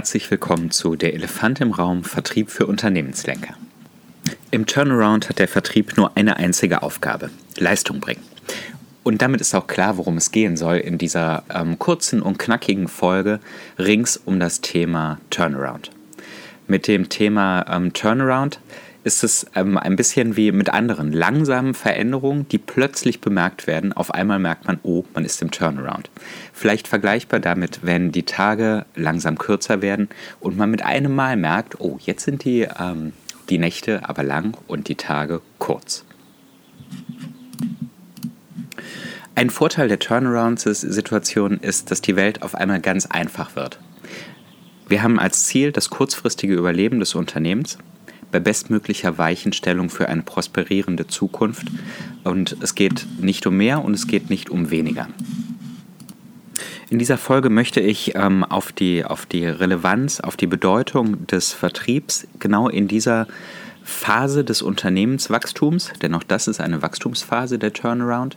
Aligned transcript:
herzlich 0.00 0.30
willkommen 0.30 0.70
zu 0.70 0.96
Der 0.96 1.12
Elefant 1.12 1.60
im 1.60 1.72
Raum 1.72 2.04
Vertrieb 2.04 2.48
für 2.48 2.64
Unternehmenslenker. 2.64 3.52
Im 4.50 4.64
Turnaround 4.64 5.28
hat 5.28 5.38
der 5.38 5.46
Vertrieb 5.46 5.98
nur 5.98 6.16
eine 6.16 6.38
einzige 6.38 6.82
Aufgabe, 6.82 7.28
Leistung 7.58 8.00
bringen. 8.00 8.22
Und 9.02 9.20
damit 9.20 9.42
ist 9.42 9.54
auch 9.54 9.66
klar, 9.66 9.98
worum 9.98 10.16
es 10.16 10.32
gehen 10.32 10.56
soll 10.56 10.78
in 10.78 10.96
dieser 10.96 11.42
ähm, 11.54 11.78
kurzen 11.78 12.22
und 12.22 12.38
knackigen 12.38 12.88
Folge 12.88 13.40
rings 13.78 14.16
um 14.16 14.40
das 14.40 14.62
Thema 14.62 15.20
Turnaround. 15.28 15.90
Mit 16.66 16.86
dem 16.86 17.10
Thema 17.10 17.66
ähm, 17.68 17.92
Turnaround 17.92 18.58
ist 19.02 19.24
es 19.24 19.46
ähm, 19.54 19.78
ein 19.78 19.96
bisschen 19.96 20.36
wie 20.36 20.52
mit 20.52 20.70
anderen 20.70 21.12
langsamen 21.12 21.74
Veränderungen, 21.74 22.46
die 22.48 22.58
plötzlich 22.58 23.20
bemerkt 23.20 23.66
werden. 23.66 23.92
Auf 23.92 24.12
einmal 24.12 24.38
merkt 24.38 24.66
man, 24.66 24.78
oh, 24.82 25.04
man 25.14 25.24
ist 25.24 25.40
im 25.42 25.50
Turnaround. 25.50 26.10
Vielleicht 26.52 26.88
vergleichbar 26.88 27.40
damit, 27.40 27.80
wenn 27.82 28.12
die 28.12 28.24
Tage 28.24 28.84
langsam 28.94 29.38
kürzer 29.38 29.82
werden 29.82 30.08
und 30.40 30.56
man 30.56 30.70
mit 30.70 30.82
einem 30.82 31.14
Mal 31.14 31.36
merkt, 31.36 31.80
oh, 31.80 31.98
jetzt 32.00 32.24
sind 32.24 32.44
die, 32.44 32.68
ähm, 32.78 33.12
die 33.48 33.58
Nächte 33.58 34.08
aber 34.08 34.22
lang 34.22 34.56
und 34.66 34.88
die 34.88 34.96
Tage 34.96 35.40
kurz. 35.58 36.04
Ein 39.34 39.48
Vorteil 39.48 39.88
der 39.88 39.98
Turnaround-Situation 39.98 41.58
ist, 41.58 41.90
dass 41.90 42.02
die 42.02 42.16
Welt 42.16 42.42
auf 42.42 42.54
einmal 42.54 42.80
ganz 42.80 43.06
einfach 43.06 43.56
wird. 43.56 43.78
Wir 44.88 45.02
haben 45.02 45.18
als 45.18 45.46
Ziel 45.46 45.72
das 45.72 45.88
kurzfristige 45.88 46.54
Überleben 46.54 46.98
des 46.98 47.14
Unternehmens 47.14 47.78
bei 48.32 48.40
bestmöglicher 48.40 49.18
Weichenstellung 49.18 49.90
für 49.90 50.08
eine 50.08 50.22
prosperierende 50.22 51.06
Zukunft. 51.06 51.66
Und 52.24 52.56
es 52.60 52.74
geht 52.74 53.06
nicht 53.20 53.46
um 53.46 53.56
mehr 53.56 53.84
und 53.84 53.94
es 53.94 54.06
geht 54.06 54.30
nicht 54.30 54.50
um 54.50 54.70
weniger. 54.70 55.08
In 56.90 56.98
dieser 56.98 57.18
Folge 57.18 57.50
möchte 57.50 57.80
ich 57.80 58.16
ähm, 58.16 58.42
auf, 58.42 58.72
die, 58.72 59.04
auf 59.04 59.24
die 59.24 59.46
Relevanz, 59.46 60.20
auf 60.20 60.36
die 60.36 60.48
Bedeutung 60.48 61.26
des 61.28 61.52
Vertriebs 61.52 62.26
genau 62.40 62.68
in 62.68 62.88
dieser 62.88 63.28
Phase 63.84 64.44
des 64.44 64.60
Unternehmenswachstums, 64.60 65.92
denn 66.02 66.14
auch 66.14 66.24
das 66.24 66.48
ist 66.48 66.60
eine 66.60 66.82
Wachstumsphase 66.82 67.58
der 67.58 67.72
Turnaround, 67.72 68.36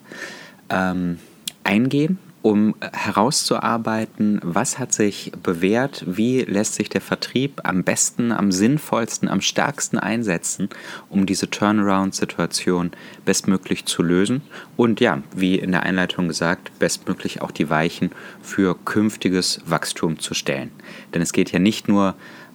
ähm, 0.69 1.17
eingehen 1.63 2.19
um 2.43 2.75
herauszuarbeiten, 2.91 4.41
was 4.43 4.77
hat 4.77 4.93
sich 4.93 5.31
bewährt, 5.41 6.03
wie 6.05 6.41
lässt 6.41 6.75
sich 6.75 6.89
der 6.89 6.99
Vertrieb 6.99 7.61
am 7.63 7.83
besten, 7.83 8.33
am 8.33 8.51
sinnvollsten, 8.51 9.29
am 9.29 9.39
stärksten 9.39 9.97
einsetzen, 9.97 10.67
um 11.09 11.25
diese 11.25 11.49
Turnaround-Situation 11.49 12.91
bestmöglich 13.23 13.85
zu 13.85 14.03
lösen 14.03 14.41
und 14.75 14.99
ja, 14.99 15.23
wie 15.33 15.55
in 15.55 15.71
der 15.71 15.83
Einleitung 15.83 16.27
gesagt, 16.27 16.77
bestmöglich 16.79 17.41
auch 17.41 17.51
die 17.51 17.69
Weichen 17.69 18.11
für 18.41 18.75
künftiges 18.75 19.61
Wachstum 19.65 20.19
zu 20.19 20.33
stellen. 20.33 20.71
Denn 21.13 21.21
es 21.21 21.31
geht 21.31 21.53
ja 21.53 21.59
nicht 21.59 21.87
nur 21.87 22.13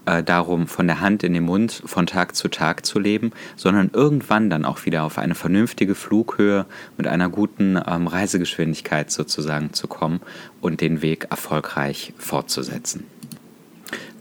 äh, 0.09 0.23
darum, 0.23 0.67
von 0.67 0.87
der 0.87 1.01
Hand 1.01 1.23
in 1.23 1.35
den 1.35 1.45
Mund 1.45 1.83
von 1.85 2.07
Tag 2.07 2.35
zu 2.35 2.49
Tag 2.49 2.87
zu 2.87 2.99
leben, 2.99 3.33
sondern 3.57 3.91
irgendwann 3.93 4.49
dann 4.49 4.65
auch 4.65 4.87
wieder 4.87 5.03
auf 5.03 5.19
eine 5.19 5.35
vernünftige 5.35 5.95
Flughöhe 5.95 6.65
mit 6.97 7.07
einer 7.07 7.29
guten 7.29 7.79
ähm, 7.87 8.07
Reisegeschwindigkeit 8.07 9.11
sozusagen 9.11 9.75
zu 9.75 9.87
kommen 9.87 10.21
und 10.63 10.81
den 10.81 11.03
Weg 11.03 11.27
erfolgreich 11.31 12.15
fortzusetzen. 12.17 13.05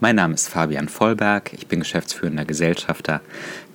Mein 0.02 0.18
Name 0.18 0.34
ist 0.34 0.50
Fabian 0.50 0.90
Vollberg, 0.90 1.54
ich 1.54 1.68
bin 1.68 1.80
geschäftsführender 1.80 2.44
Gesellschafter 2.44 3.22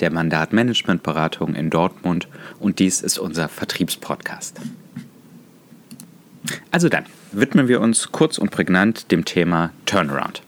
der 0.00 0.12
Mandatmanagementberatung 0.12 1.54
in 1.54 1.70
Dortmund 1.70 2.28
und 2.60 2.78
dies 2.78 3.00
ist 3.00 3.18
unser 3.18 3.48
Vertriebspodcast. 3.48 4.60
Also 6.70 6.90
dann, 6.90 7.06
widmen 7.32 7.68
wir 7.68 7.80
uns 7.80 8.12
kurz 8.12 8.36
und 8.36 8.50
prägnant 8.50 9.10
dem 9.10 9.24
Thema 9.24 9.70
Turnaround. 9.86 10.42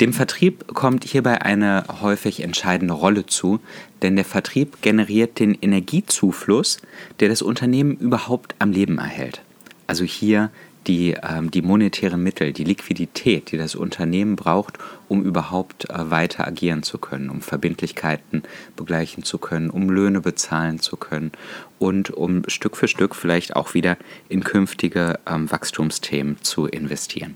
Dem 0.00 0.12
Vertrieb 0.12 0.74
kommt 0.74 1.04
hierbei 1.04 1.40
eine 1.40 1.84
häufig 2.02 2.42
entscheidende 2.42 2.92
Rolle 2.92 3.24
zu, 3.24 3.60
denn 4.02 4.14
der 4.14 4.26
Vertrieb 4.26 4.82
generiert 4.82 5.38
den 5.38 5.54
Energiezufluss, 5.54 6.82
der 7.18 7.30
das 7.30 7.40
Unternehmen 7.40 7.96
überhaupt 7.96 8.54
am 8.58 8.72
Leben 8.72 8.98
erhält. 8.98 9.40
Also 9.86 10.04
hier 10.04 10.50
die, 10.86 11.16
ähm, 11.22 11.50
die 11.50 11.62
monetären 11.62 12.22
Mittel, 12.22 12.52
die 12.52 12.64
Liquidität, 12.64 13.50
die 13.52 13.56
das 13.56 13.74
Unternehmen 13.74 14.36
braucht, 14.36 14.76
um 15.08 15.22
überhaupt 15.22 15.88
äh, 15.88 16.10
weiter 16.10 16.46
agieren 16.46 16.82
zu 16.82 16.98
können, 16.98 17.30
um 17.30 17.40
Verbindlichkeiten 17.40 18.42
begleichen 18.76 19.22
zu 19.22 19.38
können, 19.38 19.70
um 19.70 19.88
Löhne 19.88 20.20
bezahlen 20.20 20.78
zu 20.78 20.98
können 20.98 21.32
und 21.78 22.10
um 22.10 22.42
Stück 22.48 22.76
für 22.76 22.86
Stück 22.86 23.14
vielleicht 23.14 23.56
auch 23.56 23.72
wieder 23.72 23.96
in 24.28 24.44
künftige 24.44 25.18
ähm, 25.26 25.50
Wachstumsthemen 25.50 26.36
zu 26.42 26.66
investieren. 26.66 27.34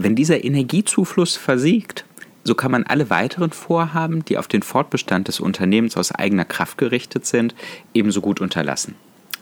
Wenn 0.00 0.14
dieser 0.14 0.44
Energiezufluss 0.44 1.34
versiegt, 1.34 2.04
so 2.44 2.54
kann 2.54 2.70
man 2.70 2.84
alle 2.84 3.10
weiteren 3.10 3.50
Vorhaben, 3.50 4.24
die 4.24 4.38
auf 4.38 4.46
den 4.46 4.62
Fortbestand 4.62 5.26
des 5.26 5.40
Unternehmens 5.40 5.96
aus 5.96 6.12
eigener 6.12 6.44
Kraft 6.44 6.78
gerichtet 6.78 7.26
sind, 7.26 7.52
ebenso 7.94 8.20
gut 8.20 8.40
unterlassen. 8.40 8.94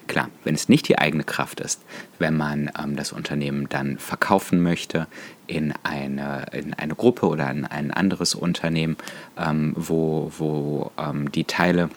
Klar, 0.06 0.30
wenn 0.44 0.54
es 0.54 0.70
nicht 0.70 0.88
die 0.88 0.96
eigene 0.96 1.24
Kraft 1.24 1.60
ist, 1.60 1.82
wenn 2.18 2.38
man 2.38 2.70
ähm, 2.82 2.96
das 2.96 3.12
Unternehmen 3.12 3.68
dann 3.68 3.98
verkaufen 3.98 4.62
möchte 4.62 5.08
in 5.46 5.74
eine, 5.82 6.46
in 6.52 6.72
eine 6.72 6.94
Gruppe 6.94 7.26
oder 7.26 7.50
in 7.50 7.66
ein 7.66 7.90
anderes 7.90 8.34
Unternehmen, 8.34 8.96
ähm, 9.36 9.74
wo, 9.76 10.32
wo 10.38 10.90
ähm, 10.96 11.30
die 11.32 11.44
Teile 11.44 11.90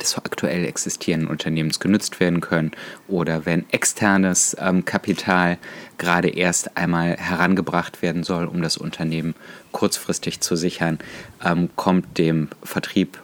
des 0.00 0.16
aktuell 0.16 0.64
existierenden 0.64 1.28
Unternehmens 1.28 1.80
genutzt 1.80 2.20
werden 2.20 2.40
können 2.40 2.72
oder 3.08 3.44
wenn 3.44 3.68
externes 3.70 4.56
ähm, 4.58 4.84
Kapital 4.84 5.58
gerade 5.98 6.28
erst 6.28 6.76
einmal 6.76 7.16
herangebracht 7.16 8.02
werden 8.02 8.24
soll, 8.24 8.46
um 8.46 8.62
das 8.62 8.76
Unternehmen 8.76 9.34
kurzfristig 9.72 10.40
zu 10.40 10.56
sichern, 10.56 10.98
ähm, 11.44 11.68
kommt 11.76 12.18
dem 12.18 12.48
Vertrieb 12.62 13.22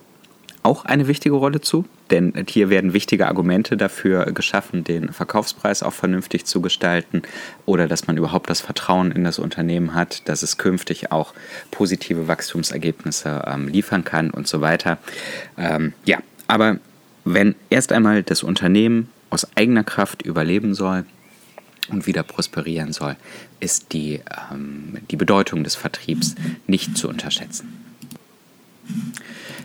auch 0.62 0.84
eine 0.84 1.08
wichtige 1.08 1.34
Rolle 1.34 1.60
zu. 1.60 1.84
Denn 2.10 2.32
hier 2.48 2.70
werden 2.70 2.94
wichtige 2.94 3.26
Argumente 3.26 3.76
dafür 3.76 4.26
geschaffen, 4.32 4.82
den 4.82 5.12
Verkaufspreis 5.12 5.82
auch 5.82 5.92
vernünftig 5.92 6.46
zu 6.46 6.62
gestalten 6.62 7.22
oder 7.66 7.86
dass 7.86 8.06
man 8.06 8.16
überhaupt 8.16 8.48
das 8.48 8.60
Vertrauen 8.60 9.12
in 9.12 9.25
das 9.25 9.38
Unternehmen 9.38 9.94
hat, 9.94 10.26
dass 10.28 10.42
es 10.42 10.56
künftig 10.56 11.12
auch 11.12 11.34
positive 11.70 12.28
Wachstumsergebnisse 12.28 13.44
ähm, 13.46 13.69
liefern 13.69 14.04
kann 14.04 14.30
und 14.30 14.48
so 14.48 14.60
weiter. 14.62 14.98
Ähm, 15.58 15.92
ja, 16.04 16.19
aber 16.48 16.78
wenn 17.25 17.54
erst 17.70 17.92
einmal 17.92 18.22
das 18.22 18.42
Unternehmen 18.42 19.09
aus 19.31 19.47
eigener 19.56 19.84
Kraft 19.84 20.22
überleben 20.22 20.75
soll 20.75 21.04
und 21.91 22.06
wieder 22.06 22.22
prosperieren 22.22 22.92
soll, 22.92 23.16
ist 23.60 23.92
die, 23.92 24.20
ähm, 24.50 24.98
die 25.10 25.16
Bedeutung 25.16 25.62
des 25.62 25.76
Vertriebs 25.76 26.34
nicht 26.66 26.97
zu 26.97 27.08
unterschätzen. 27.08 27.84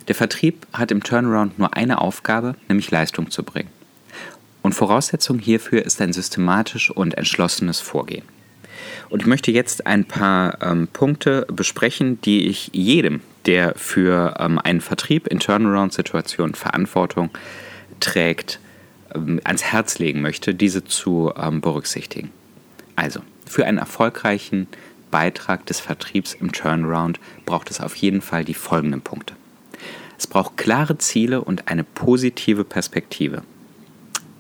Der 0.10 0.16
Vertrieb 0.16 0.68
hat 0.74 0.92
im 0.92 1.02
Turnaround 1.02 1.58
nur 1.58 1.76
eine 1.76 2.02
Aufgabe, 2.02 2.56
nämlich 2.68 2.92
Leistung 2.92 3.32
zu 3.32 3.44
bringen. 3.44 3.70
Und 4.62 4.74
Voraussetzung 4.74 5.40
hierfür 5.40 5.86
ist 5.86 6.02
ein 6.02 6.14
systematisch 6.14 6.92
und 6.92 7.18
entschlossenes 7.18 7.80
Vorgehen. 7.80 8.26
Und 9.10 9.22
ich 9.22 9.28
möchte 9.28 9.52
jetzt 9.52 9.88
ein 9.88 10.06
paar 10.06 10.62
ähm, 10.62 10.88
Punkte 10.88 11.46
besprechen, 11.48 12.20
die 12.22 12.48
ich 12.48 12.70
jedem, 12.74 13.22
der 13.46 13.74
für 13.76 14.36
ähm, 14.40 14.60
einen 14.60 14.82
Vertrieb 14.82 15.28
in 15.28 15.40
Turnaround-Situationen 15.40 16.56
Verantwortung 16.56 17.30
trägt, 18.00 18.60
ähm, 19.14 19.40
ans 19.44 19.64
Herz 19.64 20.00
legen 20.00 20.22
möchte, 20.22 20.54
diese 20.54 20.84
zu 20.84 21.32
ähm, 21.36 21.62
berücksichtigen. 21.62 22.32
Also, 22.96 23.22
für 23.46 23.66
einen 23.66 23.78
erfolgreichen 23.78 24.68
Beitrag 25.12 25.66
des 25.68 25.80
Vertriebs 25.80 26.34
im 26.34 26.52
Turnaround 26.52 27.20
braucht 27.46 27.70
es 27.70 27.82
auf 27.82 27.96
jeden 27.96 28.22
Fall 28.22 28.46
die 28.46 28.54
folgenden 28.54 29.02
Punkte. 29.02 29.36
Es 30.18 30.28
braucht 30.28 30.58
klare 30.58 30.98
Ziele 30.98 31.42
und 31.42 31.68
eine 31.68 31.84
positive 31.84 32.64
Perspektive. 32.64 33.44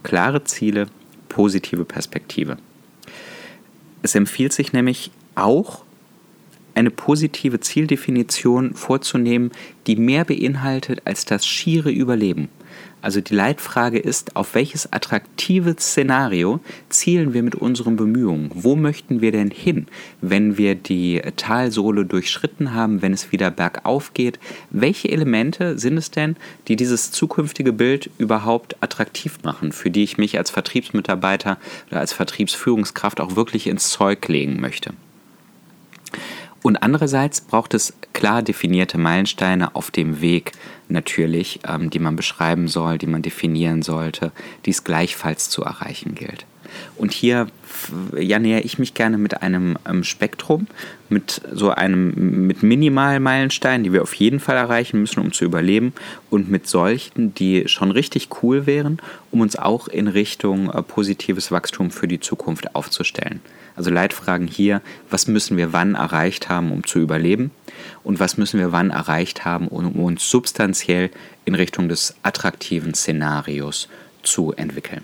Klare 0.02 0.44
Ziele, 0.46 0.88
positive 1.30 1.86
Perspektive. 1.86 2.58
Es 4.02 4.16
empfiehlt 4.16 4.54
sich 4.54 4.74
nämlich 4.74 5.12
auch, 5.36 5.83
eine 6.76 6.92
positive 6.92 7.60
Zieldefinition 7.60 8.74
vorzunehmen, 8.74 9.52
die 9.88 9.96
mehr 9.96 10.26
beinhaltet 10.26 11.02
als 11.06 11.26
das 11.26 11.46
schiere 11.46 11.92
Überleben. 11.92 12.50
Also 13.04 13.20
die 13.20 13.36
Leitfrage 13.36 14.00
ist, 14.00 14.38
auf 14.38 14.56
welches 14.56 14.94
attraktive 14.94 15.76
Szenario 15.78 16.62
zielen 16.88 17.34
wir 17.34 17.44
mit 17.44 17.54
unseren 17.54 17.98
Bemühungen? 17.98 18.50
Wo 18.54 18.78
möchten 18.78 19.20
wir 19.20 19.34
denn 19.34 19.52
hin, 19.52 19.88
wenn 20.22 20.58
wir 20.58 20.76
die 20.76 21.22
Talsohle 21.36 22.06
durchschritten 22.06 22.74
haben, 22.74 23.02
wenn 23.02 23.12
es 23.12 23.34
wieder 23.34 23.52
bergauf 23.52 24.14
geht? 24.14 24.40
Welche 24.70 25.10
Elemente 25.10 25.78
sind 25.78 25.98
es 25.98 26.12
denn, 26.12 26.38
die 26.70 26.78
dieses 26.78 27.12
zukünftige 27.12 27.74
Bild 27.74 28.10
überhaupt 28.20 28.82
attraktiv 28.82 29.40
machen, 29.44 29.74
für 29.74 29.92
die 29.92 30.04
ich 30.04 30.18
mich 30.18 30.38
als 30.38 30.50
Vertriebsmitarbeiter 30.50 31.58
oder 31.92 32.00
als 32.00 32.14
Vertriebsführungskraft 32.14 33.20
auch 33.20 33.36
wirklich 33.36 33.68
ins 33.68 33.90
Zeug 33.90 34.26
legen 34.30 34.62
möchte? 34.62 34.94
Und 36.64 36.78
andererseits 36.78 37.42
braucht 37.42 37.74
es 37.74 37.94
klar 38.14 38.42
definierte 38.42 38.98
Meilensteine 38.98 39.76
auf 39.76 39.92
dem 39.92 40.22
Weg 40.22 40.54
natürlich, 40.88 41.60
ähm, 41.68 41.90
die 41.90 42.00
man 42.00 42.16
beschreiben 42.16 42.68
soll, 42.68 42.98
die 42.98 43.08
man 43.08 43.22
definieren 43.22 43.82
sollte, 43.82 44.32
die 44.66 44.72
es 44.72 44.84
gleichfalls 44.84 45.50
zu 45.50 45.64
erreichen 45.64 46.16
gilt. 46.16 46.46
Und 46.96 47.12
hier 47.12 47.48
ja, 48.18 48.40
nähere 48.40 48.62
ich 48.62 48.80
mich 48.80 48.94
gerne 48.94 49.18
mit 49.18 49.42
einem 49.42 49.78
ähm, 49.88 50.04
Spektrum, 50.04 50.68
mit 51.10 51.42
so 51.52 51.70
einem 51.70 52.48
mit 52.48 52.64
Minimalmeilensteinen, 52.64 53.84
die 53.84 53.94
wir 53.94 54.02
auf 54.02 54.14
jeden 54.14 54.40
Fall 54.40 54.58
erreichen 54.58 55.00
müssen, 55.00 55.20
um 55.20 55.32
zu 55.32 55.46
überleben, 55.46 55.94
und 56.30 56.50
mit 56.50 56.68
solchen, 56.68 57.34
die 57.34 57.68
schon 57.68 57.92
richtig 57.92 58.30
cool 58.42 58.66
wären, 58.66 59.00
um 59.32 59.42
uns 59.42 59.56
auch 59.56 59.88
in 59.88 60.08
Richtung 60.08 60.70
äh, 60.70 60.82
positives 60.82 61.52
Wachstum 61.52 61.92
für 61.92 62.08
die 62.08 62.20
Zukunft 62.20 62.76
aufzustellen. 62.76 63.42
Also 63.76 63.90
Leitfragen 63.90 64.48
hier, 64.48 64.82
was 65.10 65.28
müssen 65.28 65.58
wir 65.58 65.74
wann 65.74 65.96
erreicht 65.96 66.50
haben, 66.50 66.72
um 66.72 66.84
zu 66.84 67.00
überleben? 67.00 67.52
Und 68.04 68.20
was 68.20 68.38
müssen 68.38 68.60
wir 68.60 68.72
wann 68.72 68.92
erreicht 68.92 69.46
haben, 69.46 69.68
um 69.68 69.94
uns 69.94 70.30
substanziell 70.30 71.10
in 71.46 71.56
Richtung 71.56 71.90
des 71.90 72.16
attraktiven 72.22 72.94
Szenarios 72.94 73.90
zu 74.22 74.54
entwickeln? 74.54 75.04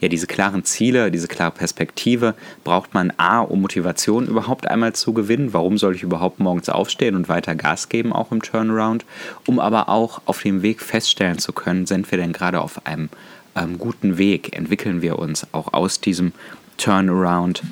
Ja, 0.00 0.08
diese 0.08 0.26
klaren 0.26 0.64
Ziele, 0.64 1.10
diese 1.10 1.28
klare 1.28 1.52
Perspektive 1.52 2.34
braucht 2.64 2.94
man 2.94 3.12
A, 3.16 3.40
um 3.40 3.60
Motivation 3.60 4.26
überhaupt 4.26 4.66
einmal 4.66 4.94
zu 4.94 5.12
gewinnen. 5.12 5.52
Warum 5.52 5.78
soll 5.78 5.94
ich 5.94 6.02
überhaupt 6.02 6.40
morgens 6.40 6.68
aufstehen 6.68 7.14
und 7.14 7.28
weiter 7.28 7.54
Gas 7.54 7.88
geben, 7.88 8.12
auch 8.12 8.32
im 8.32 8.42
Turnaround? 8.42 9.04
Um 9.46 9.58
aber 9.58 9.88
auch 9.88 10.22
auf 10.26 10.42
dem 10.42 10.62
Weg 10.62 10.82
feststellen 10.82 11.38
zu 11.38 11.52
können, 11.52 11.86
sind 11.86 12.10
wir 12.10 12.18
denn 12.18 12.32
gerade 12.32 12.60
auf 12.60 12.86
einem 12.86 13.08
ähm, 13.56 13.78
guten 13.78 14.18
Weg? 14.18 14.56
Entwickeln 14.56 15.02
wir 15.02 15.18
uns 15.18 15.46
auch 15.52 15.72
aus 15.72 16.00
diesem 16.00 16.32
Turnaround 16.76 17.62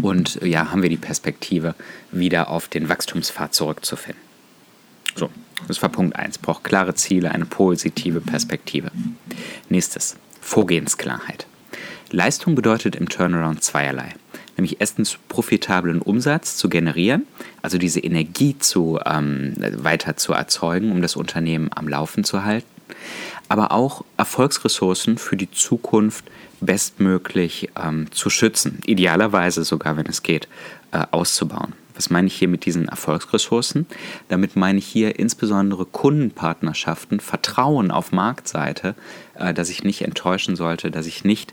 und 0.00 0.40
ja, 0.42 0.70
haben 0.70 0.82
wir 0.82 0.90
die 0.90 0.96
Perspektive, 0.96 1.74
wieder 2.12 2.48
auf 2.48 2.68
den 2.68 2.88
Wachstumspfad 2.88 3.54
zurückzufinden. 3.54 4.22
So, 5.16 5.28
das 5.66 5.82
war 5.82 5.88
Punkt 5.88 6.14
1. 6.14 6.38
Braucht 6.38 6.62
klare 6.62 6.94
Ziele, 6.94 7.32
eine 7.32 7.46
positive 7.46 8.20
Perspektive. 8.20 8.90
Nächstes, 9.68 10.16
Vorgehensklarheit. 10.40 11.46
Leistung 12.10 12.54
bedeutet 12.54 12.96
im 12.96 13.08
Turnaround 13.08 13.62
zweierlei. 13.62 14.14
Nämlich 14.56 14.80
erstens 14.80 15.18
profitablen 15.28 16.02
Umsatz 16.02 16.56
zu 16.56 16.68
generieren, 16.68 17.26
also 17.62 17.78
diese 17.78 18.00
Energie 18.00 18.58
zu, 18.58 18.98
ähm, 19.06 19.54
weiter 19.56 20.16
zu 20.16 20.32
erzeugen, 20.32 20.90
um 20.90 21.00
das 21.00 21.14
Unternehmen 21.14 21.70
am 21.74 21.86
Laufen 21.86 22.24
zu 22.24 22.44
halten, 22.44 22.66
aber 23.48 23.70
auch 23.70 24.04
Erfolgsressourcen 24.16 25.16
für 25.18 25.36
die 25.36 25.50
Zukunft 25.50 26.24
bestmöglich 26.60 27.70
ähm, 27.80 28.10
zu 28.10 28.30
schützen, 28.30 28.80
idealerweise 28.84 29.62
sogar, 29.62 29.96
wenn 29.96 30.06
es 30.06 30.24
geht, 30.24 30.48
äh, 30.90 31.04
auszubauen. 31.12 31.72
Was 31.98 32.10
meine 32.10 32.28
ich 32.28 32.34
hier 32.34 32.46
mit 32.46 32.64
diesen 32.64 32.86
Erfolgsressourcen? 32.86 33.84
Damit 34.28 34.54
meine 34.54 34.78
ich 34.78 34.86
hier 34.86 35.18
insbesondere 35.18 35.84
Kundenpartnerschaften, 35.84 37.18
Vertrauen 37.18 37.90
auf 37.90 38.12
Marktseite, 38.12 38.94
äh, 39.34 39.52
dass 39.52 39.68
ich 39.68 39.82
nicht 39.82 40.02
enttäuschen 40.02 40.54
sollte, 40.54 40.92
dass 40.92 41.06
ich 41.06 41.24
nicht 41.24 41.52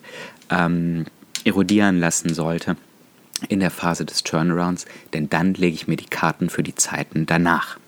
ähm, 0.52 1.06
erodieren 1.44 2.00
lassen 2.00 2.32
sollte 2.32 2.78
in 3.50 3.60
der 3.60 3.72
Phase 3.72 4.06
des 4.06 4.22
Turnarounds, 4.22 4.86
denn 5.14 5.32
dann 5.32 5.56
lege 5.56 5.74
ich 5.74 5.88
mir 5.88 5.98
die 5.98 6.06
Karten 6.06 6.52
für 6.52 6.64
die 6.64 6.76
Zeiten 6.76 7.26
danach. 7.26 7.80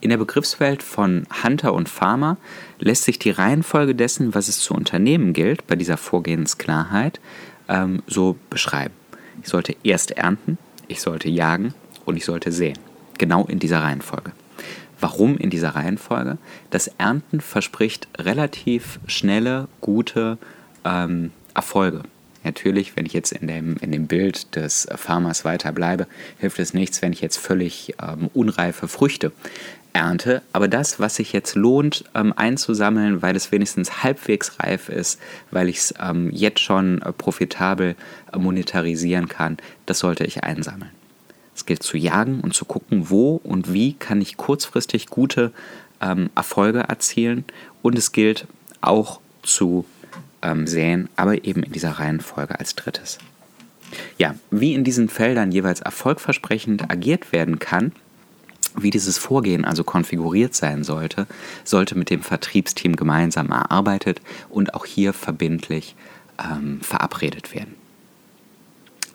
In 0.00 0.10
der 0.10 0.16
Begriffswelt 0.16 0.82
von 0.82 1.26
Hunter 1.44 1.74
und 1.74 1.88
Farmer 1.88 2.38
lässt 2.78 3.04
sich 3.04 3.18
die 3.18 3.30
Reihenfolge 3.30 3.94
dessen, 3.94 4.34
was 4.34 4.48
es 4.48 4.60
zu 4.60 4.74
unternehmen 4.74 5.32
gilt, 5.32 5.66
bei 5.68 5.76
dieser 5.76 5.96
Vorgehensklarheit, 5.96 7.20
ähm, 7.70 8.02
so 8.06 8.36
beschreiben. 8.50 8.92
Ich 9.42 9.48
sollte 9.48 9.74
erst 9.82 10.10
ernten, 10.10 10.58
ich 10.88 11.00
sollte 11.00 11.30
jagen 11.30 11.72
und 12.04 12.16
ich 12.16 12.26
sollte 12.26 12.52
säen. 12.52 12.78
Genau 13.16 13.46
in 13.46 13.58
dieser 13.58 13.82
Reihenfolge. 13.82 14.32
Warum 14.98 15.38
in 15.38 15.48
dieser 15.48 15.70
Reihenfolge? 15.70 16.36
Das 16.70 16.88
Ernten 16.98 17.40
verspricht 17.40 18.08
relativ 18.18 19.00
schnelle, 19.06 19.68
gute 19.80 20.36
ähm, 20.84 21.30
Erfolge. 21.54 22.02
Natürlich, 22.42 22.96
wenn 22.96 23.06
ich 23.06 23.12
jetzt 23.12 23.32
in 23.32 23.48
dem, 23.48 23.76
in 23.80 23.92
dem 23.92 24.06
Bild 24.06 24.56
des 24.56 24.88
Farmers 24.94 25.44
weiterbleibe, 25.44 26.06
hilft 26.38 26.58
es 26.58 26.72
nichts, 26.72 27.02
wenn 27.02 27.12
ich 27.12 27.20
jetzt 27.20 27.36
völlig 27.36 27.94
ähm, 28.02 28.30
unreife 28.32 28.88
Früchte 28.88 29.32
ernte. 29.92 30.42
Aber 30.52 30.68
das, 30.68 31.00
was 31.00 31.16
sich 31.16 31.32
jetzt 31.32 31.54
lohnt 31.54 32.04
ähm, 32.14 32.32
einzusammeln, 32.36 33.22
weil 33.22 33.36
es 33.36 33.52
wenigstens 33.52 34.02
halbwegs 34.02 34.58
reif 34.60 34.88
ist, 34.88 35.20
weil 35.50 35.68
ich 35.68 35.78
es 35.78 35.94
ähm, 36.00 36.30
jetzt 36.32 36.60
schon 36.60 37.02
äh, 37.02 37.12
profitabel 37.12 37.96
äh, 38.32 38.38
monetarisieren 38.38 39.28
kann, 39.28 39.58
das 39.86 39.98
sollte 39.98 40.24
ich 40.24 40.44
einsammeln. 40.44 40.90
Es 41.54 41.66
gilt 41.66 41.82
zu 41.82 41.96
jagen 41.96 42.40
und 42.40 42.54
zu 42.54 42.64
gucken, 42.64 43.10
wo 43.10 43.36
und 43.36 43.72
wie 43.72 43.94
kann 43.94 44.20
ich 44.20 44.36
kurzfristig 44.36 45.08
gute 45.08 45.52
ähm, 46.00 46.30
Erfolge 46.34 46.80
erzielen. 46.80 47.44
Und 47.82 47.98
es 47.98 48.12
gilt 48.12 48.46
auch 48.80 49.20
zu 49.42 49.84
ähm, 50.42 50.66
säen, 50.66 51.08
aber 51.16 51.44
eben 51.44 51.62
in 51.62 51.72
dieser 51.72 51.92
Reihenfolge 51.92 52.58
als 52.58 52.76
drittes. 52.76 53.18
Ja, 54.18 54.34
wie 54.50 54.74
in 54.74 54.84
diesen 54.84 55.08
Feldern 55.08 55.52
jeweils 55.52 55.80
erfolgversprechend 55.80 56.90
agiert 56.90 57.32
werden 57.32 57.58
kann, 57.58 57.92
wie 58.76 58.90
dieses 58.90 59.18
Vorgehen 59.18 59.64
also 59.64 59.84
konfiguriert 59.84 60.54
sein 60.54 60.84
sollte, 60.84 61.26
sollte 61.64 61.96
mit 61.96 62.10
dem 62.10 62.22
Vertriebsteam 62.22 62.96
gemeinsam 62.96 63.50
erarbeitet 63.50 64.20
und 64.48 64.74
auch 64.74 64.84
hier 64.84 65.12
verbindlich 65.12 65.94
ähm, 66.42 66.80
verabredet 66.80 67.54
werden. 67.54 67.74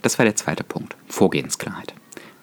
Das 0.01 0.19
war 0.19 0.25
der 0.25 0.35
zweite 0.35 0.63
Punkt, 0.63 0.95
Vorgehensklarheit. 1.07 1.93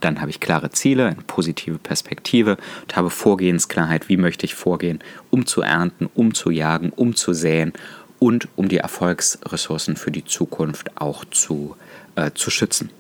Dann 0.01 0.21
habe 0.21 0.31
ich 0.31 0.41
klare 0.41 0.71
Ziele, 0.71 1.07
eine 1.07 1.23
positive 1.23 1.79
Perspektive 1.79 2.57
und 2.83 2.97
habe 2.97 3.09
Vorgehensklarheit, 3.09 4.09
wie 4.09 4.17
möchte 4.17 4.45
ich 4.45 4.55
vorgehen, 4.55 4.99
um 5.31 5.47
zu 5.47 5.63
ernten, 5.63 6.11
um 6.15 6.35
zu 6.35 6.51
jagen, 6.51 6.91
um 6.91 7.15
zu 7.15 7.33
säen 7.33 7.73
und 8.19 8.49
um 8.57 8.69
die 8.69 8.79
Erfolgsressourcen 8.79 9.97
für 9.97 10.11
die 10.11 10.25
Zukunft 10.25 11.01
auch 11.01 11.25
zu, 11.27 11.77
äh, 12.17 12.33
zu 12.35 12.51
schützen. 12.51 12.91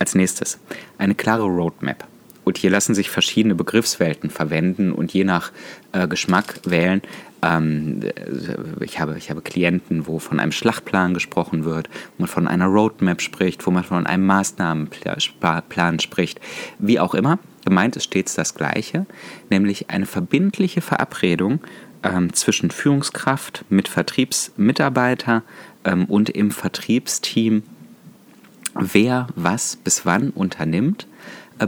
Als 0.00 0.16
nächstes 0.16 0.58
eine 0.98 1.14
klare 1.14 1.44
Roadmap. 1.44 2.04
Und 2.44 2.58
hier 2.58 2.70
lassen 2.70 2.94
sich 2.94 3.10
verschiedene 3.10 3.54
Begriffswelten 3.54 4.30
verwenden 4.30 4.92
und 4.92 5.12
je 5.12 5.24
nach 5.24 5.50
äh, 5.92 6.06
Geschmack 6.06 6.60
wählen. 6.64 7.02
Ähm, 7.42 8.00
ich, 8.80 9.00
habe, 9.00 9.16
ich 9.18 9.30
habe 9.30 9.42
Klienten, 9.42 10.06
wo 10.06 10.18
von 10.18 10.40
einem 10.40 10.52
Schlachtplan 10.52 11.14
gesprochen 11.14 11.64
wird, 11.64 11.88
wo 12.16 12.22
man 12.22 12.28
von 12.28 12.46
einer 12.46 12.66
Roadmap 12.66 13.20
spricht, 13.20 13.66
wo 13.66 13.70
man 13.70 13.84
von 13.84 14.06
einem 14.06 14.26
Maßnahmenplan 14.26 16.00
spricht. 16.00 16.40
Wie 16.78 17.00
auch 17.00 17.14
immer, 17.14 17.38
gemeint 17.64 17.96
ist 17.96 18.04
stets 18.04 18.34
das 18.34 18.54
Gleiche, 18.54 19.06
nämlich 19.50 19.90
eine 19.90 20.06
verbindliche 20.06 20.82
Verabredung 20.82 21.60
ähm, 22.02 22.32
zwischen 22.34 22.70
Führungskraft 22.70 23.64
mit 23.70 23.88
Vertriebsmitarbeiter 23.88 25.42
ähm, 25.84 26.04
und 26.06 26.30
im 26.30 26.50
Vertriebsteam, 26.50 27.62
wer 28.74 29.28
was 29.34 29.76
bis 29.76 30.04
wann 30.04 30.30
unternimmt 30.30 31.06
äh, 31.06 31.13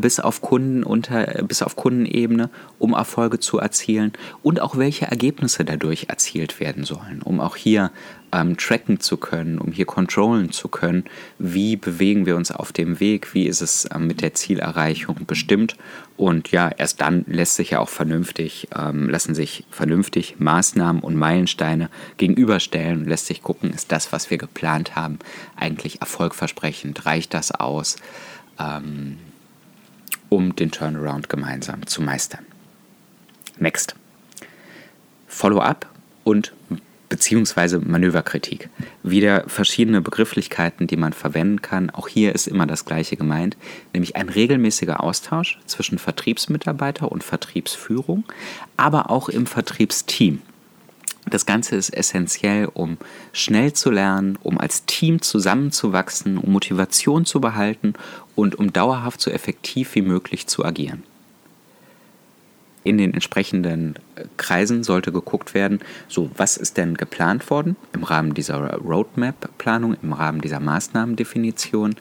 bis 0.01 0.21
auf, 0.21 0.43
Kunden 0.43 0.83
unter, 0.83 1.39
äh, 1.39 1.43
bis 1.43 1.63
auf 1.63 1.77
Kundenebene, 1.77 2.51
um 2.79 2.93
Erfolge 2.93 3.39
zu 3.39 3.59
erzielen 3.59 4.13
und 4.43 4.61
auch 4.61 4.77
welche 4.77 5.07
Ergebnisse 5.07 5.65
dadurch 5.65 6.07
erzielt 6.09 6.61
werden 6.61 6.85
sollen, 6.85 7.23
um 7.23 7.41
auch 7.41 7.57
hier 7.57 7.93
ähm, 8.33 8.57
tracken 8.57 8.99
zu 8.99 9.17
können, 9.17 9.59
um 9.59 9.71
hier 9.71 9.87
controllen 9.87 10.51
zu 10.51 10.69
können, 10.69 11.05
wie 11.39 11.77
bewegen 11.77 12.27
wir 12.27 12.37
uns 12.37 12.51
auf 12.51 12.73
dem 12.73 12.99
Weg, 12.99 13.33
wie 13.35 13.47
ist 13.47 13.61
es 13.61 13.89
ähm, 13.95 14.09
mit 14.09 14.23
der 14.23 14.35
Zielerreichung 14.35 15.21
bestimmt 15.27 15.77
und 16.17 16.51
ja, 16.51 16.69
erst 16.69 17.01
dann 17.01 17.25
lässt 17.29 17.55
sich 17.55 17.71
ja 17.71 17.79
auch 17.79 17.89
vernünftig, 17.89 18.69
ähm, 18.77 19.09
lassen 19.09 19.35
sich 19.35 19.65
vernünftig 19.71 20.37
Maßnahmen 20.39 21.03
und 21.03 21.15
Meilensteine 21.15 21.91
gegenüberstellen 22.17 23.03
und 23.03 23.07
lässt 23.07 23.27
sich 23.27 23.43
gucken, 23.43 23.73
ist 23.73 23.93
das, 23.93 24.13
was 24.13 24.31
wir 24.31 24.39
geplant 24.39 24.97
haben, 24.97 25.19
eigentlich 25.55 26.01
erfolgversprechend, 26.01 27.07
reicht 27.07 27.35
das 27.35 27.53
aus? 27.53 27.97
Ähm, 28.59 29.19
um 30.29 30.57
den 30.57 30.71
Turnaround 30.71 31.29
gemeinsam 31.29 31.87
zu 31.87 32.03
meistern. 32.03 32.45
Next. 33.59 33.95
Follow-up 35.27 35.87
und 36.25 36.53
beziehungsweise 37.09 37.79
Manöverkritik. 37.79 38.69
Wieder 39.03 39.45
verschiedene 39.49 40.01
Begrifflichkeiten, 40.01 40.87
die 40.87 40.97
man 40.97 41.13
verwenden 41.13 41.63
kann. 41.63 41.91
Auch 41.91 42.09
hier 42.09 42.35
ist 42.35 42.47
immer 42.47 42.67
das 42.67 42.85
Gleiche 42.85 43.17
gemeint, 43.17 43.57
nämlich 43.93 44.17
ein 44.17 44.29
regelmäßiger 44.29 45.03
Austausch 45.03 45.59
zwischen 45.67 45.99
Vertriebsmitarbeiter 45.99 47.11
und 47.11 47.23
Vertriebsführung, 47.23 48.25
aber 48.77 49.11
auch 49.11 49.29
im 49.29 49.47
Vertriebsteam. 49.47 50.43
Das 51.29 51.45
Ganze 51.45 51.75
ist 51.75 51.91
essentiell, 51.91 52.69
um 52.73 52.99
schnell 53.33 53.73
zu 53.73 53.91
lernen, 53.91 54.39
um 54.43 54.59
als 54.59 54.85
Team 54.87 55.21
zusammenzuwachsen, 55.23 56.39
um 56.39 56.53
Motivation 56.53 57.27
zu 57.27 57.41
behalten 57.41 57.95
und 58.37 58.55
um 58.55 58.73
dauerhaft 58.73 59.21
so 59.21 59.31
effektiv 59.31 59.95
wie 59.97 60.03
möglich 60.03 60.47
zu 60.47 60.65
agieren. 60.65 61.03
In 62.85 62.99
den 62.99 63.15
entsprechenden 63.15 63.97
äh, 64.15 64.27
Kreisen 64.37 64.85
sollte 64.85 65.11
geguckt 65.11 65.55
werden, 65.55 65.81
so 66.07 66.31
was 66.37 66.57
ist 66.57 66.77
denn 66.77 66.95
geplant 66.95 67.51
worden 67.51 67.75
im 67.93 68.05
Rahmen 68.05 68.33
dieser 68.33 68.75
Roadmap-Planung, 68.77 69.97
im 70.01 70.13
Rahmen 70.13 70.41
dieser 70.41 70.61
Maßnahmendefinition, 70.61 71.97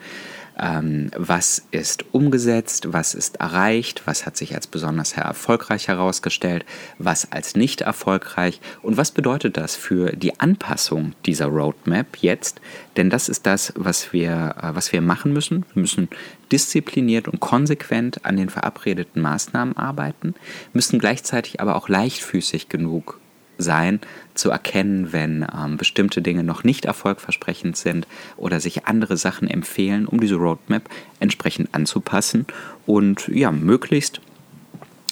ähm, 0.60 1.12
was 1.16 1.66
ist 1.72 2.06
umgesetzt, 2.14 2.94
was 2.94 3.14
ist 3.14 3.38
erreicht, 3.38 4.04
was 4.06 4.26
hat 4.26 4.38
sich 4.38 4.56
als 4.56 4.68
besonders 4.68 5.14
erfolgreich 5.14 5.88
herausgestellt, 5.88 6.66
was 6.98 7.32
als 7.32 7.56
nicht 7.56 7.82
erfolgreich? 7.82 8.62
Und 8.82 8.98
was 8.98 9.12
bedeutet 9.12 9.58
das 9.58 9.76
für 9.76 10.12
die 10.16 10.40
Anpassung 10.40 11.14
dieser 11.26 11.48
Roadmap 11.48 12.18
jetzt, 12.22 12.62
denn 12.98 13.10
das 13.10 13.30
ist 13.30 13.46
das, 13.46 13.74
was 13.76 14.14
wir, 14.14 14.56
äh, 14.62 14.76
was 14.76 14.92
wir 14.92 15.02
machen 15.02 15.34
müssen. 15.34 15.66
Wir 15.74 15.82
müssen 15.82 16.10
diszipliniert 16.52 17.28
und 17.28 17.40
konsequent 17.40 18.24
an 18.24 18.38
den 18.38 18.50
verabredeten 18.50 19.22
Maßnahmen 19.22 19.76
arbeiten, 19.78 20.36
müssen 20.74 21.00
gleichzeitig 21.00 21.60
aber 21.60 21.76
auch 21.76 21.90
leichtfüßig 21.90 22.70
genug 22.70 23.20
sein, 23.58 24.00
zu 24.34 24.50
erkennen, 24.50 25.14
wenn 25.14 25.46
ähm, 25.56 25.78
bestimmte 25.78 26.22
Dinge 26.22 26.44
noch 26.44 26.64
nicht 26.64 26.86
erfolgversprechend 26.86 27.78
sind 27.78 28.08
oder 28.38 28.60
sich 28.60 28.86
andere 28.86 29.18
Sachen 29.18 29.48
empfehlen, 29.48 30.06
um 30.06 30.20
diese 30.20 30.36
Roadmap 30.36 30.90
entsprechend 31.20 31.74
anzupassen 31.74 32.46
und 32.86 33.28
ja, 33.28 33.52
möglichst 33.52 34.22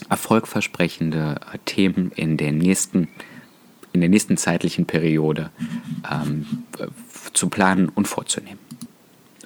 erfolgversprechende 0.09 1.39
äh, 1.53 1.57
Themen 1.65 2.11
in 2.15 2.37
der 2.37 2.51
nächsten, 2.51 3.07
in 3.93 4.01
der 4.01 4.09
nächsten 4.09 4.37
zeitlichen 4.37 4.85
Periode 4.85 5.51
ähm, 6.11 6.45
zu 7.33 7.49
planen 7.49 7.89
und 7.89 8.07
vorzunehmen 8.07 8.59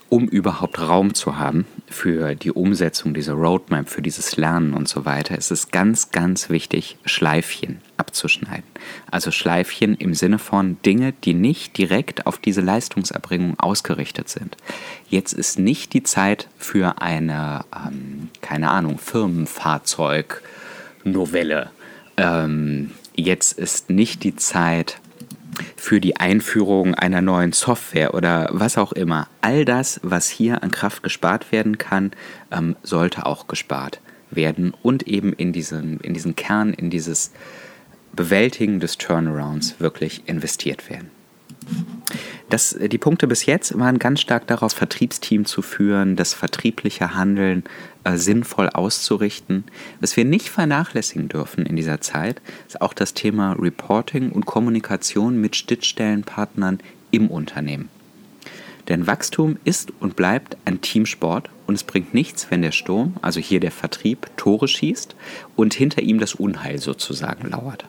um 0.10 0.28
überhaupt 0.28 0.80
Raum 0.80 1.14
zu 1.14 1.38
haben 1.38 1.66
für 1.88 2.36
die 2.36 2.52
Umsetzung 2.52 3.14
dieser 3.14 3.34
Roadmap, 3.34 3.90
für 3.90 4.02
dieses 4.02 4.38
Lernen 4.38 4.74
und 4.74 4.88
so 4.88 5.04
weiter, 5.06 5.38
ist 5.38 5.52
es 5.52 5.70
ganz, 5.72 6.12
ganz 6.12 6.50
wichtig, 6.50 6.98
Schleifchen 7.06 7.82
abzuschneiden. 7.98 8.64
Also 9.12 9.32
Schleifchen 9.32 9.96
im 9.96 10.14
Sinne 10.14 10.40
von 10.40 10.78
Dinge, 10.86 11.12
die 11.24 11.34
nicht 11.34 11.78
direkt 11.78 12.26
auf 12.26 12.38
diese 12.38 12.62
Leistungserbringung 12.62 13.60
ausgerichtet 13.60 14.30
sind. 14.30 14.56
Jetzt 15.10 15.34
ist 15.34 15.60
nicht 15.60 15.92
die 15.94 16.04
Zeit 16.04 16.48
für 16.58 17.02
eine, 17.02 17.66
ähm, 17.76 18.30
keine 18.42 18.72
Ahnung, 18.72 19.00
Firmenfahrzeug-Novelle. 19.00 21.72
Ähm, 22.18 22.92
jetzt 23.16 23.58
ist 23.58 23.90
nicht 23.90 24.24
die 24.24 24.36
Zeit 24.36 25.00
für 25.75 26.00
die 26.00 26.18
Einführung 26.18 26.96
einer 26.96 27.22
neuen 27.22 27.54
Software 27.54 28.13
oder 28.13 28.50
was 28.51 28.77
auch 28.77 28.92
immer. 28.92 29.27
All 29.42 29.66
das, 29.66 30.00
was 30.04 30.30
hier 30.30 30.63
an 30.63 30.72
Kraft 30.72 31.04
gespart 31.04 31.51
werden 31.51 31.77
kann, 31.77 32.12
ähm, 32.51 32.75
sollte 32.84 33.25
auch 33.25 33.48
gespart 33.48 34.00
werden 34.30 34.74
und 34.84 35.08
eben 35.08 35.34
in 35.34 35.54
diesen, 35.54 36.00
in 36.01 36.13
diesen 36.13 36.36
Kern, 36.36 36.74
in 36.74 36.89
dieses 36.89 37.32
Bewältigen 38.13 38.80
des 38.80 38.98
Turnarounds 38.98 39.80
wirklich 39.80 40.24
investiert 40.27 40.89
werden. 40.89 41.12
Das, 42.50 42.74
äh, 42.74 42.89
die 42.89 42.98
Punkte 42.98 43.27
bis 43.27 43.46
jetzt 43.46 43.77
waren 43.77 44.00
ganz 44.00 44.22
stark 44.22 44.48
darauf, 44.48 44.72
Vertriebsteam 44.72 45.46
zu 45.46 45.62
führen, 45.62 46.16
das 46.16 46.34
vertriebliche 46.34 47.16
Handeln 47.16 47.63
äh, 48.04 48.18
sinnvoll 48.18 48.70
auszurichten. 48.70 49.66
Was 50.00 50.16
wir 50.16 50.25
nicht 50.25 50.50
vernachlässigen 50.50 51.27
dürfen 51.27 51.66
in 51.66 51.75
dieser 51.75 52.01
Zeit, 52.01 52.42
ist 52.68 52.82
auch 52.82 52.94
das 52.94 53.13
Thema 53.13 53.54
Reporting 53.54 54.32
und 54.32 54.46
Kommunikation 54.46 55.39
mit 55.39 55.56
Schnittstellenpartnern 55.56 56.80
im 57.12 57.30
Unternehmen. 57.30 57.89
Denn 58.88 59.06
Wachstum 59.06 59.58
ist 59.66 59.92
und 60.00 60.16
bleibt 60.16 60.56
ein 60.63 60.80
Teamsport 60.80 61.50
und 61.66 61.75
es 61.75 61.84
bringt 61.84 62.13
nichts, 62.13 62.48
wenn 62.50 62.62
der 62.62 62.72
Sturm, 62.72 63.16
also 63.22 63.42
hier 63.42 63.60
der 63.60 63.72
Vertrieb, 63.72 64.27
Tore 64.38 64.70
schießt 64.70 65.16
und 65.58 65.74
hinter 65.74 66.01
ihm 66.01 66.20
das 66.20 66.36
Unheil 66.36 66.80
sozusagen 66.80 67.50
lauert. 67.50 67.86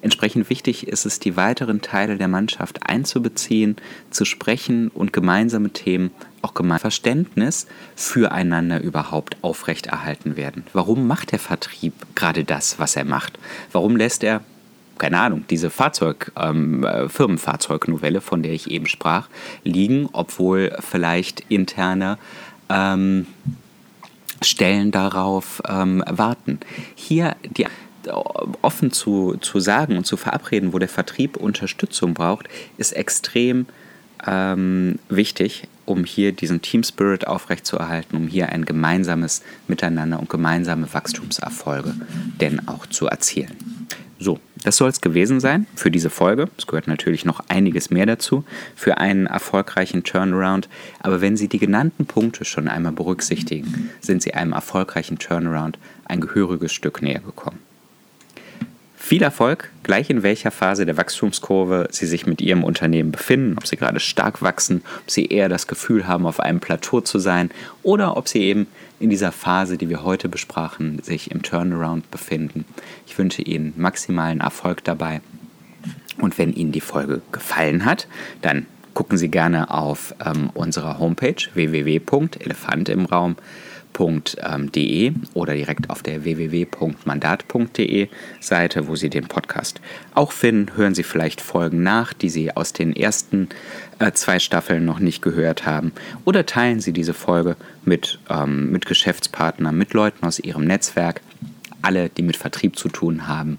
Entsprechend 0.00 0.50
wichtig 0.50 0.88
ist 0.88 1.06
es, 1.06 1.20
die 1.20 1.36
weiteren 1.36 1.80
Teile 1.80 2.16
der 2.16 2.28
Mannschaft 2.28 2.86
einzubeziehen, 2.86 3.76
zu 4.10 4.24
sprechen 4.24 4.88
und 4.88 5.12
gemeinsame 5.12 5.70
Themen, 5.70 6.10
auch 6.42 6.54
gemeinsam 6.54 6.72
Verständnis 6.80 7.66
füreinander 7.94 8.80
überhaupt 8.80 9.36
aufrechterhalten 9.42 10.36
werden. 10.36 10.64
Warum 10.72 11.06
macht 11.06 11.32
der 11.32 11.38
Vertrieb 11.38 11.94
gerade 12.14 12.44
das, 12.44 12.78
was 12.78 12.96
er 12.96 13.04
macht? 13.04 13.38
Warum 13.72 13.96
lässt 13.96 14.24
er 14.24 14.42
keine 14.98 15.18
Ahnung, 15.18 15.44
diese 15.50 15.70
Fahrzeug, 15.70 16.30
ähm, 16.36 16.84
äh, 16.84 17.08
Firmenfahrzeugnovelle, 17.08 18.20
von 18.20 18.44
der 18.44 18.52
ich 18.52 18.70
eben 18.70 18.86
sprach, 18.86 19.28
liegen, 19.64 20.08
obwohl 20.12 20.76
vielleicht 20.78 21.40
interne 21.48 22.18
ähm, 22.68 23.26
Stellen 24.42 24.92
darauf 24.92 25.62
ähm, 25.68 26.04
warten. 26.08 26.60
Hier 26.94 27.36
die 27.42 27.66
offen 28.62 28.92
zu, 28.92 29.36
zu 29.40 29.60
sagen 29.60 29.96
und 29.96 30.06
zu 30.06 30.16
verabreden, 30.16 30.72
wo 30.72 30.78
der 30.78 30.88
Vertrieb 30.88 31.36
Unterstützung 31.36 32.14
braucht, 32.14 32.48
ist 32.76 32.92
extrem 32.92 33.66
ähm, 34.26 34.98
wichtig, 35.08 35.68
um 35.84 36.04
hier 36.04 36.32
diesen 36.32 36.62
Team 36.62 36.84
Spirit 36.84 37.26
aufrechtzuerhalten, 37.26 38.16
um 38.16 38.28
hier 38.28 38.50
ein 38.50 38.64
gemeinsames 38.64 39.42
Miteinander 39.66 40.20
und 40.20 40.30
gemeinsame 40.30 40.92
Wachstumserfolge 40.92 41.94
denn 42.40 42.68
auch 42.68 42.86
zu 42.86 43.06
erzielen. 43.06 43.56
So, 44.18 44.38
das 44.62 44.76
soll 44.76 44.88
es 44.88 45.00
gewesen 45.00 45.40
sein 45.40 45.66
für 45.74 45.90
diese 45.90 46.08
Folge. 46.08 46.48
Es 46.56 46.68
gehört 46.68 46.86
natürlich 46.86 47.24
noch 47.24 47.40
einiges 47.48 47.90
mehr 47.90 48.06
dazu 48.06 48.44
für 48.76 48.98
einen 48.98 49.26
erfolgreichen 49.26 50.04
Turnaround. 50.04 50.68
Aber 51.00 51.20
wenn 51.20 51.36
Sie 51.36 51.48
die 51.48 51.58
genannten 51.58 52.06
Punkte 52.06 52.44
schon 52.44 52.68
einmal 52.68 52.92
berücksichtigen, 52.92 53.90
sind 54.00 54.22
Sie 54.22 54.34
einem 54.34 54.52
erfolgreichen 54.52 55.18
Turnaround 55.18 55.78
ein 56.04 56.20
gehöriges 56.20 56.72
Stück 56.72 57.02
näher 57.02 57.18
gekommen. 57.18 57.58
Viel 59.12 59.22
Erfolg, 59.22 59.68
gleich 59.82 60.08
in 60.08 60.22
welcher 60.22 60.50
Phase 60.50 60.86
der 60.86 60.96
Wachstumskurve 60.96 61.86
Sie 61.90 62.06
sich 62.06 62.24
mit 62.24 62.40
Ihrem 62.40 62.64
Unternehmen 62.64 63.12
befinden, 63.12 63.58
ob 63.58 63.66
Sie 63.66 63.76
gerade 63.76 64.00
stark 64.00 64.40
wachsen, 64.40 64.80
ob 65.02 65.10
Sie 65.10 65.26
eher 65.26 65.50
das 65.50 65.66
Gefühl 65.66 66.08
haben, 66.08 66.24
auf 66.24 66.40
einem 66.40 66.60
Plateau 66.60 67.02
zu 67.02 67.18
sein 67.18 67.50
oder 67.82 68.16
ob 68.16 68.26
Sie 68.26 68.40
eben 68.40 68.68
in 69.00 69.10
dieser 69.10 69.30
Phase, 69.30 69.76
die 69.76 69.90
wir 69.90 70.02
heute 70.02 70.30
besprachen, 70.30 71.02
sich 71.02 71.30
im 71.30 71.42
Turnaround 71.42 72.10
befinden. 72.10 72.64
Ich 73.06 73.18
wünsche 73.18 73.42
Ihnen 73.42 73.74
maximalen 73.76 74.40
Erfolg 74.40 74.82
dabei. 74.82 75.20
Und 76.16 76.38
wenn 76.38 76.54
Ihnen 76.54 76.72
die 76.72 76.80
Folge 76.80 77.20
gefallen 77.32 77.84
hat, 77.84 78.06
dann 78.40 78.64
gucken 78.94 79.18
Sie 79.18 79.28
gerne 79.28 79.70
auf 79.70 80.14
ähm, 80.24 80.48
unserer 80.54 80.98
Homepage 80.98 81.36
www.elefantimraum.com 81.52 83.36
www.mandat.de 83.92 85.12
oder 85.34 85.54
direkt 85.54 85.90
auf 85.90 86.02
der 86.02 86.24
www.mandat.de 86.24 88.08
Seite, 88.40 88.88
wo 88.88 88.96
Sie 88.96 89.10
den 89.10 89.26
Podcast 89.26 89.80
auch 90.14 90.32
finden. 90.32 90.76
Hören 90.76 90.94
Sie 90.94 91.02
vielleicht 91.02 91.40
Folgen 91.40 91.82
nach, 91.82 92.12
die 92.12 92.30
Sie 92.30 92.54
aus 92.54 92.72
den 92.72 92.94
ersten 92.94 93.48
äh, 93.98 94.12
zwei 94.12 94.38
Staffeln 94.38 94.84
noch 94.84 94.98
nicht 94.98 95.22
gehört 95.22 95.66
haben. 95.66 95.92
Oder 96.24 96.46
teilen 96.46 96.80
Sie 96.80 96.92
diese 96.92 97.14
Folge 97.14 97.56
mit, 97.84 98.18
ähm, 98.28 98.70
mit 98.70 98.86
Geschäftspartnern, 98.86 99.76
mit 99.76 99.92
Leuten 99.92 100.24
aus 100.26 100.38
Ihrem 100.38 100.64
Netzwerk. 100.64 101.20
Alle, 101.82 102.08
die 102.08 102.22
mit 102.22 102.36
Vertrieb 102.36 102.76
zu 102.78 102.88
tun 102.88 103.26
haben. 103.26 103.58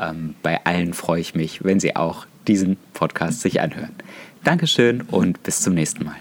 Ähm, 0.00 0.34
bei 0.42 0.64
allen 0.64 0.94
freue 0.94 1.20
ich 1.20 1.34
mich, 1.34 1.64
wenn 1.64 1.80
Sie 1.80 1.96
auch 1.96 2.26
diesen 2.46 2.76
Podcast 2.92 3.40
sich 3.40 3.60
anhören. 3.60 3.94
Dankeschön 4.44 5.00
und 5.00 5.42
bis 5.42 5.60
zum 5.60 5.74
nächsten 5.74 6.04
Mal. 6.04 6.16